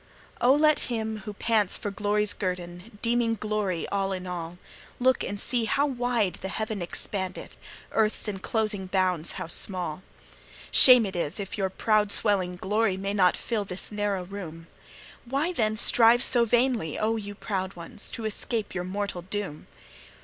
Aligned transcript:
Oh, 0.43 0.53
let 0.55 0.79
him, 0.89 1.17
who 1.29 1.33
pants 1.33 1.77
for 1.77 1.91
glory's 1.91 2.33
guerdon, 2.33 2.97
Deeming 3.03 3.35
glory 3.35 3.87
all 3.89 4.11
in 4.13 4.25
all, 4.25 4.57
Look 4.99 5.23
and 5.23 5.39
see 5.39 5.65
how 5.65 5.85
wide 5.85 6.39
the 6.41 6.49
heaven 6.49 6.81
expandeth, 6.81 7.51
Earth's 7.91 8.27
enclosing 8.27 8.87
bounds 8.87 9.33
how 9.33 9.45
small! 9.45 10.01
Shame 10.71 11.05
it 11.05 11.15
is, 11.15 11.39
if 11.39 11.55
your 11.55 11.69
proud 11.69 12.11
swelling 12.11 12.55
glory 12.55 12.97
May 12.97 13.13
not 13.13 13.37
fill 13.37 13.63
this 13.63 13.91
narrow 13.91 14.23
room! 14.23 14.65
Why, 15.25 15.53
then, 15.53 15.77
strive 15.77 16.23
so 16.23 16.45
vainly, 16.45 16.97
oh, 16.97 17.15
ye 17.17 17.35
proud 17.35 17.75
ones! 17.75 18.09
To 18.09 18.25
escape 18.25 18.73
your 18.73 18.83
mortal 18.85 19.21
doom? 19.21 19.67